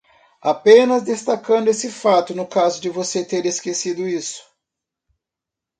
Apenas 0.41 1.03
destacando 1.03 1.67
esse 1.67 1.91
fato 1.91 2.33
no 2.33 2.47
caso 2.47 2.81
de 2.81 2.89
você 2.89 3.23
ter 3.23 3.45
esquecido 3.45 4.07
isso. 4.07 4.41